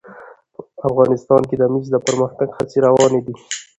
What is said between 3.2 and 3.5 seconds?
دي.